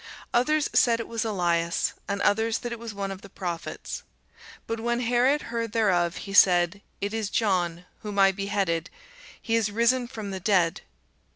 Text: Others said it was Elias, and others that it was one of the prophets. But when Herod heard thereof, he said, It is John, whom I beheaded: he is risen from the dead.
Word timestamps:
Others 0.33 0.67
said 0.73 0.99
it 0.99 1.07
was 1.07 1.23
Elias, 1.23 1.93
and 2.07 2.23
others 2.23 2.57
that 2.57 2.71
it 2.71 2.79
was 2.79 2.91
one 2.91 3.11
of 3.11 3.21
the 3.21 3.29
prophets. 3.29 4.01
But 4.65 4.79
when 4.79 5.01
Herod 5.01 5.43
heard 5.43 5.73
thereof, 5.73 6.15
he 6.25 6.33
said, 6.33 6.81
It 7.01 7.13
is 7.13 7.29
John, 7.29 7.85
whom 7.99 8.17
I 8.17 8.31
beheaded: 8.31 8.89
he 9.39 9.55
is 9.55 9.69
risen 9.69 10.07
from 10.07 10.31
the 10.31 10.39
dead. 10.39 10.81